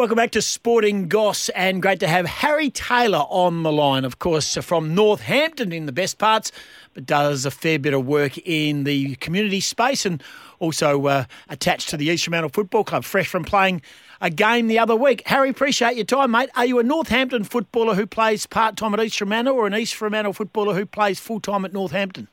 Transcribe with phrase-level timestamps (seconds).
[0.00, 4.18] Welcome back to Sporting Goss, and great to have Harry Taylor on the line, of
[4.18, 6.52] course, from Northampton in the best parts,
[6.94, 10.22] but does a fair bit of work in the community space and
[10.58, 13.82] also uh, attached to the East Fremantle Football Club, fresh from playing
[14.22, 15.22] a game the other week.
[15.26, 16.48] Harry, appreciate your time, mate.
[16.56, 19.94] Are you a Northampton footballer who plays part time at East Fremantle or an East
[19.94, 22.26] Fremantle footballer who plays full time at Northampton?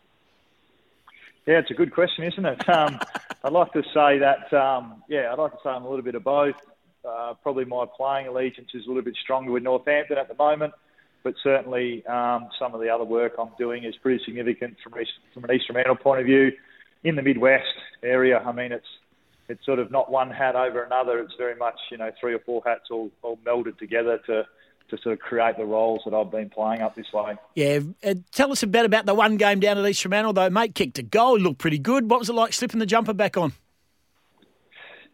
[1.45, 2.69] Yeah, it's a good question, isn't it?
[2.69, 2.97] Um,
[3.43, 6.15] I'd like to say that, um, yeah, I'd like to say I'm a little bit
[6.15, 6.55] of both.
[7.05, 10.73] Uh, probably my playing allegiance is a little bit stronger with Northampton at the moment,
[11.23, 14.93] but certainly um, some of the other work I'm doing is pretty significant from,
[15.33, 16.51] from an East Fremantle point of view
[17.03, 17.65] in the Midwest
[18.03, 18.39] area.
[18.39, 18.87] I mean, it's
[19.49, 21.19] it's sort of not one hat over another.
[21.19, 24.45] It's very much you know three or four hats all, all melded together to
[24.89, 27.35] to sort of create the roles that I've been playing up this way.
[27.55, 30.49] Yeah, uh, tell us a bit about the one game down at East Fremantle though.
[30.49, 32.09] Mate kicked a goal, looked pretty good.
[32.09, 33.53] What was it like slipping the jumper back on?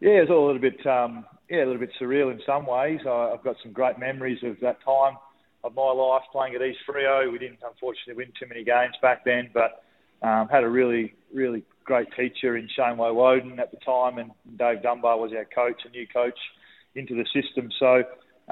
[0.00, 2.66] Yeah, it was all a little bit um, yeah a little bit surreal in some
[2.66, 3.00] ways.
[3.00, 5.16] I've got some great memories of that time
[5.62, 7.30] of my life playing at East Freo.
[7.30, 9.84] We didn't unfortunately win too many games back then, but
[10.26, 14.82] um, had a really really great teacher in Shane Woewodin at the time, and Dave
[14.82, 16.38] Dunbar was our coach, a new coach
[16.94, 17.70] into the system.
[17.78, 18.02] So,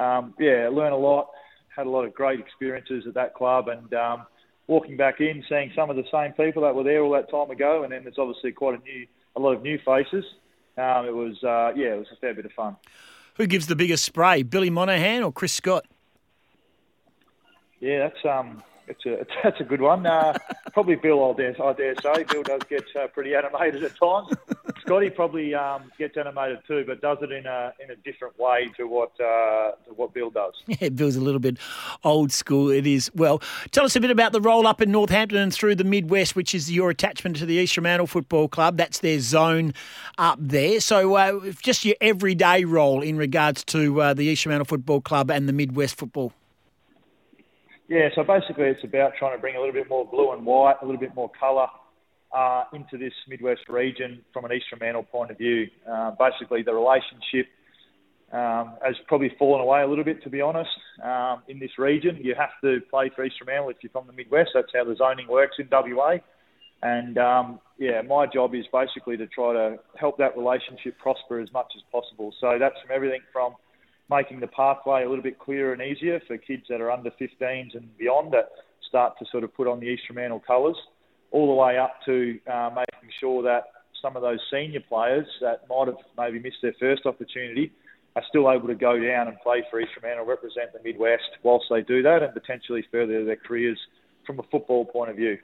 [0.00, 1.28] um, yeah, learned a lot,
[1.74, 4.26] had a lot of great experiences at that club, and um,
[4.66, 7.50] walking back in, seeing some of the same people that were there all that time
[7.50, 9.06] ago, and then there's obviously quite a new,
[9.36, 10.24] a lot of new faces.
[10.76, 12.76] Um, it was, uh, yeah, it was a fair bit of fun.
[13.36, 15.86] Who gives the biggest spray, Billy Monahan or Chris Scott?
[17.80, 20.06] Yeah, that's um, it's a that's a good one.
[20.06, 20.34] Uh,
[20.72, 22.24] probably Bill, I dare, I dare say.
[22.24, 24.28] Bill does get uh, pretty animated at times.
[24.84, 28.68] Scotty probably um, gets animated too, but does it in a in a different way
[28.76, 30.54] to what uh, to what Bill does.
[30.80, 31.58] Yeah, Bill's a little bit
[32.02, 32.70] old school.
[32.70, 33.10] It is.
[33.14, 36.34] Well, tell us a bit about the roll up in Northampton and through the Midwest,
[36.34, 38.76] which is your attachment to the East Fremantle Football Club.
[38.76, 39.74] That's their zone
[40.18, 40.80] up there.
[40.80, 45.30] So, uh, just your everyday role in regards to uh, the East Fremantle Football Club
[45.30, 46.32] and the Midwest football.
[47.88, 50.76] Yeah, so basically it's about trying to bring a little bit more blue and white,
[50.80, 51.66] a little bit more colour
[52.34, 55.66] uh, into this Midwest region from an East Fremantle point of view.
[55.90, 57.46] Uh, basically, the relationship
[58.32, 60.70] um, has probably fallen away a little bit, to be honest,
[61.04, 62.18] um, in this region.
[62.22, 64.50] You have to play for East Fremantle if you're from the Midwest.
[64.54, 66.16] That's how the zoning works in WA.
[66.82, 71.52] And um, yeah, my job is basically to try to help that relationship prosper as
[71.52, 72.34] much as possible.
[72.40, 73.54] So that's from everything from
[74.10, 77.76] making the pathway a little bit clearer and easier for kids that are under 15s
[77.76, 78.50] and beyond that
[78.88, 80.76] start to sort of put on the East Fremantle colours,
[81.32, 83.64] all the way up to uh, making sure that
[84.00, 87.72] some of those senior players that might have maybe missed their first opportunity
[88.14, 91.66] are still able to go down and play for East Fremantle, represent the Midwest whilst
[91.70, 93.78] they do that, and potentially further their careers
[94.26, 95.38] from a football point of view.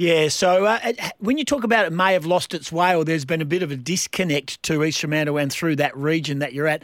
[0.00, 0.78] Yeah, so uh,
[1.18, 3.62] when you talk about it may have lost its way or there's been a bit
[3.62, 6.82] of a disconnect to East Fremantle and through that region that you're at,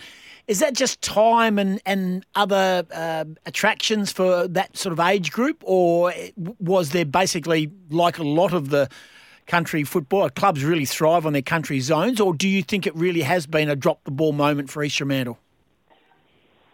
[0.49, 5.63] is that just time and, and other uh, attractions for that sort of age group,
[5.65, 6.13] or
[6.61, 8.87] was there basically, like a lot of the
[9.47, 13.23] country football clubs really thrive on their country zones, or do you think it really
[13.23, 15.39] has been a drop the ball moment for East Fremantle?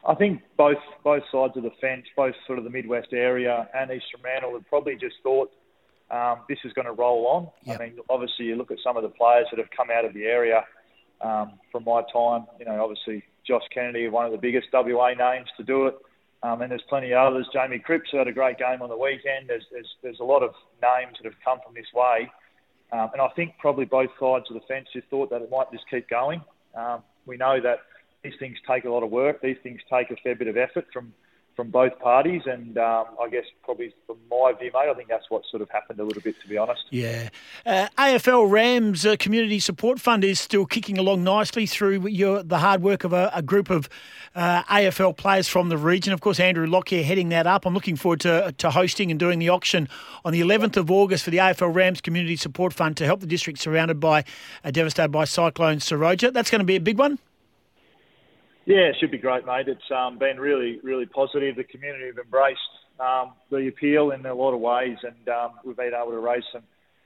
[0.05, 3.93] I think both both sides of the fence, both sort of the Midwest area and
[3.93, 5.53] East Fremantle, have probably just thought
[6.13, 7.49] um, this is going to roll on.
[7.65, 7.81] Yep.
[7.81, 10.13] I mean, obviously, you look at some of the players that have come out of
[10.13, 10.65] the area
[11.23, 12.47] um, from my time.
[12.59, 15.97] You know, obviously Josh Kennedy, one of the biggest WA names to do it.
[16.43, 17.49] Um, and there's plenty of others.
[17.53, 19.49] Jamie Cripps had a great game on the weekend.
[19.49, 20.51] There's, there's, there's a lot of
[20.83, 22.31] names that have come from this way.
[22.93, 25.71] Um, and I think probably both sides of the fence just thought that it might
[25.73, 26.43] just keep going.
[26.75, 27.79] Um, we know that
[28.25, 29.41] these things take a lot of work.
[29.41, 31.15] These things take a fair bit of effort from
[31.55, 32.43] from both parties.
[32.47, 35.71] And um, I guess probably from my view, mate, I think that's what sort of
[35.71, 36.83] happened a little bit, to be honest.
[36.91, 37.29] Yeah.
[37.65, 42.59] Uh, AFL Rams uh, Community Support Fund is still kicking along nicely through your, the
[42.59, 43.89] hard work of a, a group of
[44.35, 46.13] uh, AFL players from the region.
[46.13, 47.67] Of course, Andrew Lockyer heading that up.
[47.67, 49.89] I'm looking forward to, to hosting and doing the auction
[50.25, 53.27] on the 11th of August for the AFL Rams Community Support Fund to help the
[53.27, 54.25] district surrounded by,
[54.65, 56.33] uh, devastated by Cyclone Seroja.
[56.33, 57.19] That's going to be a big one.
[58.65, 59.67] Yeah, it should be great, mate.
[59.67, 61.57] It's um, been really, really positive.
[61.57, 62.61] The community have embraced
[63.01, 66.45] um, the appeal in a lot of ways, and um, we've been able to raise
[66.53, 66.63] some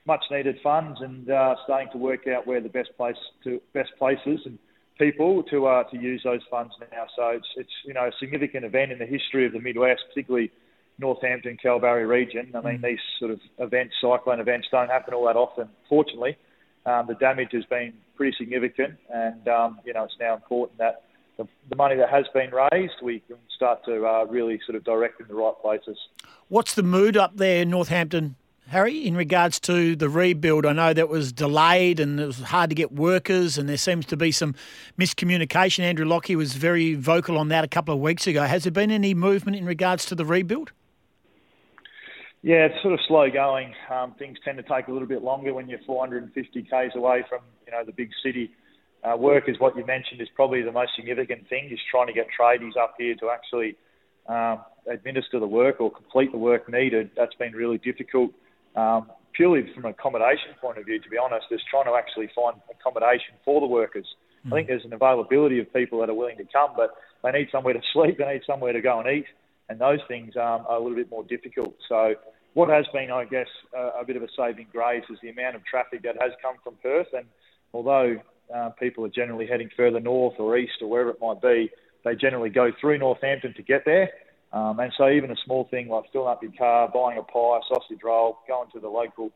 [0.07, 4.41] much-needed funds and uh, starting to work out where the best place to best places
[4.45, 4.59] and
[4.99, 7.07] people to uh, to use those funds now.
[7.17, 10.53] So it's it's you know a significant event in the history of the Midwest, particularly
[10.99, 12.53] Northampton, Kalbarri region.
[12.55, 12.83] I mean, mm.
[12.83, 15.69] these sort of events, cyclone events, don't happen all that often.
[15.89, 16.37] Fortunately,
[16.85, 21.06] um, the damage has been pretty significant, and um, you know it's now important that
[21.37, 24.85] the, the money that has been raised, we can start to uh, really sort of
[24.85, 25.99] direct in the right places.
[26.49, 28.37] What's the mood up there in Northampton,
[28.69, 30.65] Harry, in regards to the rebuild?
[30.65, 34.07] I know that was delayed and it was hard to get workers, and there seems
[34.07, 34.55] to be some
[34.99, 35.81] miscommunication.
[35.81, 38.45] Andrew Lockie was very vocal on that a couple of weeks ago.
[38.45, 40.73] Has there been any movement in regards to the rebuild?
[42.43, 43.75] Yeah, it's sort of slow going.
[43.91, 47.41] Um, things tend to take a little bit longer when you're 450 k's away from
[47.67, 48.53] you know the big city.
[49.05, 51.69] Uh, work is what you mentioned is probably the most significant thing.
[51.71, 53.77] Is trying to get tradies up here to actually
[54.29, 57.11] um, administer the work or complete the work needed.
[57.17, 58.33] That's been really difficult.
[58.75, 62.29] Um, purely from an accommodation point of view, to be honest, is trying to actually
[62.35, 64.07] find accommodation for the workers.
[64.47, 64.53] Mm.
[64.53, 67.49] I think there's an availability of people that are willing to come, but they need
[67.53, 69.27] somewhere to sleep, they need somewhere to go and eat,
[69.69, 71.75] and those things um, are a little bit more difficult.
[71.89, 72.15] So
[72.57, 75.65] what has been, I guess, a bit of a saving grace is the amount of
[75.67, 77.09] traffic that has come from Perth.
[77.13, 77.27] And
[77.75, 78.17] although
[78.55, 81.71] uh, people are generally heading further north or east or wherever it might be,
[82.05, 84.11] they generally go through Northampton to get there.
[84.53, 87.61] Um, and so even a small thing like filling up your car, buying a pie,
[87.69, 89.31] sausage roll, going to the local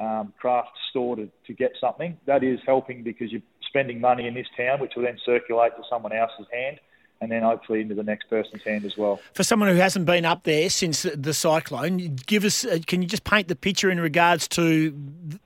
[0.00, 4.34] um, craft store to, to get something, that is helping because you're spending money in
[4.34, 6.80] this town, which will then circulate to someone else's hand
[7.20, 9.20] and then hopefully into the next person's hand as well.
[9.32, 13.08] For someone who hasn't been up there since the cyclone, give us uh, can you
[13.08, 14.94] just paint the picture in regards to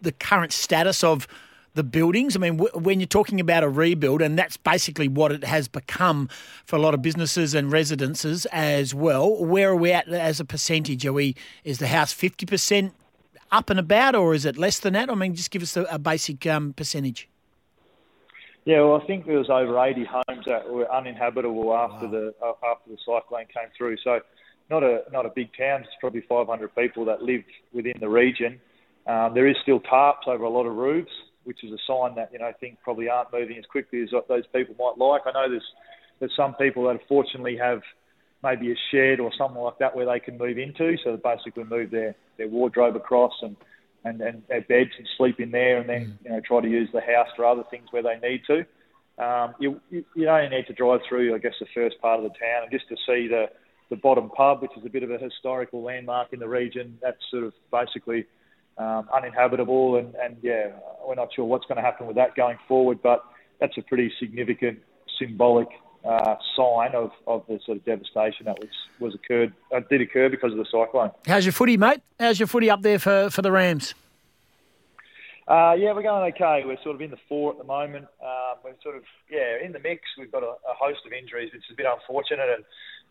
[0.01, 1.29] the current status of
[1.79, 2.37] the buildings?
[2.37, 6.29] I mean, when you're talking about a rebuild, and that's basically what it has become
[6.67, 9.43] for a lot of businesses and residences as well.
[9.43, 11.07] Where are we at as a percentage?
[11.07, 12.95] Are we is the house fifty percent
[13.51, 15.09] up and about, or is it less than that?
[15.09, 17.29] I mean, just give us a, a basic um, percentage.
[18.65, 22.11] Yeah, well, I think there was over 80 homes that were uninhabitable after wow.
[22.11, 22.35] the
[22.71, 23.97] after the cyclone came through.
[24.05, 24.21] So,
[24.69, 25.83] not a not a big town.
[25.83, 28.61] It's probably 500 people that live within the region.
[29.07, 31.11] Um, there is still tarps over a lot of roofs,
[31.49, 34.45] which is a sign that you know things probably aren't moving as quickly as those
[34.55, 35.23] people might like.
[35.25, 35.73] I know there's
[36.21, 37.81] there's some people that fortunately have
[38.43, 41.65] maybe a shed or something like that where they can move into, so they basically
[41.65, 43.57] move their their wardrobe across and
[44.05, 46.25] and, and their beds and sleep in there, and then mm.
[46.25, 48.67] you know try to use the house for other things where they need to.
[49.19, 52.25] Um, you, you, you only need to drive through, I guess, the first part of
[52.25, 53.47] the town, and just to see the
[53.89, 56.99] the bottom pub, which is a bit of a historical landmark in the region.
[57.01, 58.27] That's sort of basically
[58.79, 60.69] um, uninhabitable, and, and yeah,
[61.07, 63.25] we're not sure what's going to happen with that going forward, but
[63.61, 64.79] that's a pretty significant
[65.19, 65.69] symbolic
[66.05, 68.69] uh, sign of, of the sort of devastation that was,
[69.01, 71.11] was occurred uh, did occur because of the cyclone.
[71.27, 72.01] How's your footy, mate?
[72.21, 73.95] How's your footy up there for, for the Rams?
[75.49, 76.63] Uh, yeah, we're going okay.
[76.67, 78.07] We're sort of in the four at the moment.
[78.23, 80.03] Um, we're sort of yeah in the mix.
[80.19, 82.65] We've got a, a host of injuries, which is a bit unfortunate, and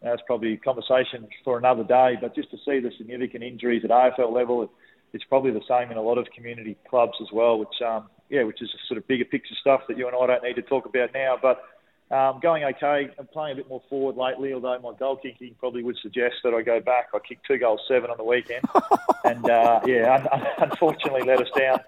[0.03, 2.13] that's probably a conversation for another day.
[2.21, 4.69] But just to see the significant injuries at AFL level, it,
[5.17, 7.57] it's probably the same in a lot of community clubs as well.
[7.57, 10.43] Which um, yeah, which is sort of bigger picture stuff that you and I don't
[10.43, 11.39] need to talk about now.
[11.41, 11.63] But
[12.15, 13.09] um, going okay.
[13.17, 16.53] I'm playing a bit more forward lately, although my goal kicking probably would suggest that
[16.53, 17.07] I go back.
[17.15, 18.63] I kicked two goals seven on the weekend,
[19.25, 21.79] and uh, yeah, un- unfortunately let us down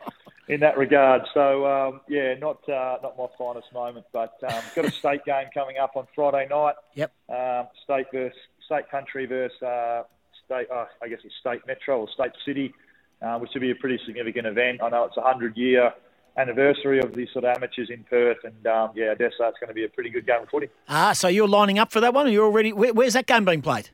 [0.47, 1.21] in that regard.
[1.35, 5.49] So um, yeah, not uh, not my finest moment, but um, got a state game
[5.53, 6.75] coming up on Friday night.
[6.95, 7.11] Yep.
[7.29, 10.03] Um, state versus state country versus uh,
[10.45, 10.67] state.
[10.69, 12.73] Uh, I guess it's state metro or state city,
[13.21, 14.81] uh, which would be a pretty significant event.
[14.81, 15.93] I know it's a hundred year
[16.37, 19.67] anniversary of the sort of amateurs in Perth, and um, yeah, I guess that's going
[19.67, 20.69] to be a pretty good game of footy.
[20.87, 22.27] Ah, so you're lining up for that one?
[22.27, 22.73] Are you're already?
[22.73, 23.89] Where, where's that game being played?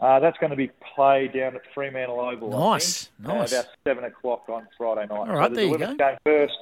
[0.00, 2.50] Uh, that's going to be played down at Fremantle Oval.
[2.50, 3.52] Nice, nice.
[3.52, 5.16] Uh, about seven o'clock on Friday night.
[5.16, 5.94] All right, so there you go.
[5.94, 6.54] Game first,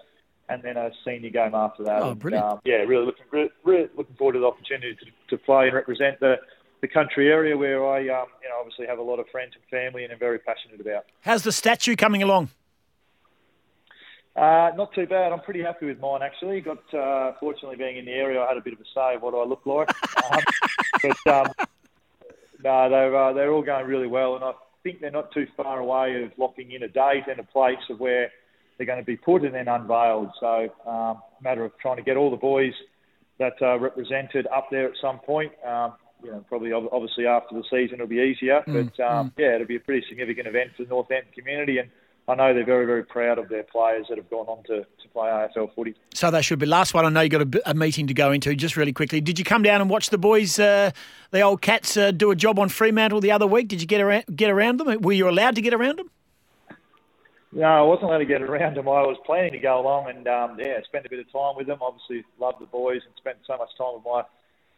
[0.49, 2.03] and then a senior game after that.
[2.03, 2.45] Oh, brilliant!
[2.45, 5.75] Um, yeah, really looking really, really, looking forward to the opportunity to, to play and
[5.75, 6.37] represent the
[6.83, 9.65] the country area where I, um, you know, obviously have a lot of friends and
[9.71, 11.07] family and am very passionate about.
[11.21, 12.51] How's the statue coming along?
[14.35, 15.33] Uh, not too bad.
[15.33, 16.61] I'm pretty happy with mine actually.
[16.61, 19.23] Got uh, fortunately being in the area, I had a bit of a say of
[19.23, 19.91] what I look like.
[20.33, 20.43] um,
[21.03, 21.53] but um,
[22.65, 25.79] no, they're uh, they're all going really well, and I think they're not too far
[25.79, 28.31] away of locking in a date and a place of where
[28.77, 30.31] they're going to be put and then unveiled.
[30.41, 32.73] So, um, matter of trying to get all the boys
[33.39, 35.53] that are represented up there at some point.
[35.67, 39.33] Um, you know, probably obviously after the season it'll be easier, mm, but um, mm.
[39.39, 41.91] yeah, it'll be a pretty significant event for the Northampton community and
[42.29, 45.09] I know they're very, very proud of their players that have gone on to, to
[45.13, 45.97] play AFL footy.
[46.15, 46.67] So they should be.
[46.67, 49.21] Last one, I know you got a, a meeting to go into just really quickly.
[49.21, 50.93] Did you come down and watch the boys, uh,
[51.33, 53.67] the old cats, uh, do a job on Fremantle the other week?
[53.67, 55.01] Did you get around, get around them?
[55.01, 56.11] Were you allowed to get around them?
[57.55, 58.89] No, I wasn't allowed to get around them.
[58.89, 61.67] I was planning to go along and um, yeah, spend a bit of time with
[61.67, 61.79] them.
[61.83, 64.23] Obviously, love the boys and spent so much time with my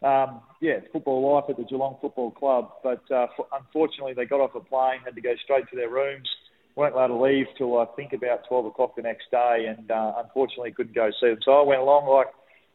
[0.05, 2.71] um, yeah football life at the Geelong Football Club.
[2.83, 6.29] But uh, unfortunately, they got off a plane, had to go straight to their rooms
[6.77, 10.15] weren't allowed to leave till I think about 12 o'clock the next day, and uh,
[10.23, 11.39] unfortunately couldn't go see them.
[11.45, 12.29] So I went along like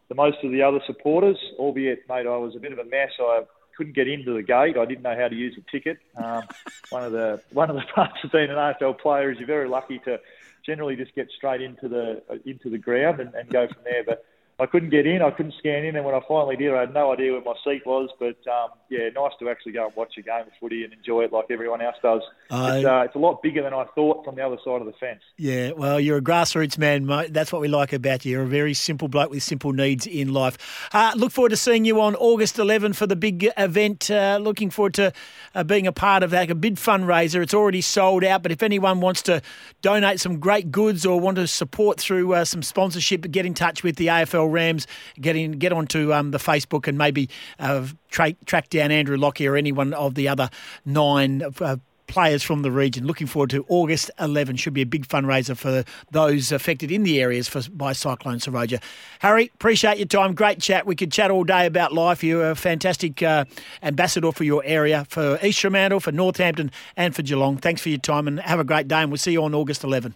[0.08, 3.12] the most of the other supporters, albeit, mate, I was a bit of a mess.
[3.20, 3.42] I
[3.76, 4.78] couldn't get into the gate.
[4.78, 5.98] I didn't know how to use a ticket.
[6.16, 6.44] Um,
[6.90, 9.70] one of the one of the parts of being an AFL player is you're very
[9.70, 10.20] lucky to
[10.66, 14.04] generally just get straight into the into the ground and, and go from there.
[14.06, 14.26] But
[14.60, 16.94] I couldn't get in, I couldn't scan in, and when I finally did, I had
[16.94, 18.10] no idea where my seat was.
[18.20, 21.24] But um, yeah, nice to actually go and watch a game of footy and enjoy
[21.24, 22.22] it like everyone else does.
[22.50, 24.86] Uh, it's, uh, it's, a lot bigger than I thought from the other side of
[24.86, 25.22] the fence.
[25.38, 27.34] Yeah, well, you're a grassroots man, mate.
[27.34, 28.32] That's what we like about you.
[28.32, 30.90] You're a very simple bloke with simple needs in life.
[30.92, 34.12] Uh, look forward to seeing you on August 11 for the big event.
[34.12, 35.14] Uh, looking forward to
[35.56, 36.52] uh, being a part of that.
[36.52, 37.42] A big fundraiser.
[37.42, 39.42] It's already sold out, but if anyone wants to
[39.82, 43.84] donate some great goods or want to support through uh, some sponsorship, get in touch
[43.84, 44.88] with the AFL Rams,
[45.20, 47.30] get in, get onto um, the Facebook and maybe
[47.60, 50.50] uh, tra- track down Andrew Lockie or anyone of the other
[50.86, 51.78] nine uh,
[52.10, 53.06] players from the region.
[53.06, 54.58] Looking forward to August 11.
[54.58, 58.82] Should be a big fundraiser for those affected in the areas for, by Cyclone Seroja.
[59.20, 60.34] Harry, appreciate your time.
[60.34, 60.86] Great chat.
[60.86, 62.24] We could chat all day about life.
[62.24, 63.46] You're a fantastic uh,
[63.82, 67.58] ambassador for your area, for East Fremantle, for Northampton, and for Geelong.
[67.58, 68.98] Thanks for your time and have a great day.
[68.98, 70.16] And we'll see you on August 11.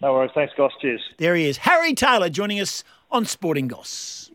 [0.00, 0.30] No worries.
[0.34, 0.72] Thanks, Goss.
[0.80, 1.02] Cheers.
[1.18, 1.56] There he is.
[1.58, 4.30] Harry Taylor joining us on Sporting Goss.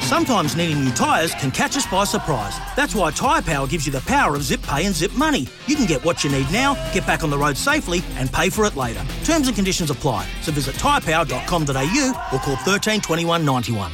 [0.00, 2.58] Sometimes needing new tyres can catch us by surprise.
[2.74, 5.46] That's why Tyre Power gives you the power of zip pay and zip money.
[5.68, 8.50] You can get what you need now, get back on the road safely, and pay
[8.50, 9.04] for it later.
[9.22, 10.26] Terms and conditions apply.
[10.42, 13.92] So visit tyrepower.com.au or call 13 21 91.